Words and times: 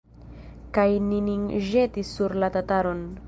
Kaj 0.77 0.85
ni 1.09 1.19
nin 1.27 1.45
ĵetis 1.69 2.17
sur 2.17 2.37
la 2.45 2.53
tataron. 2.59 3.05